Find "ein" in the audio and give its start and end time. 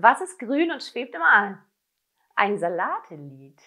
2.36-2.56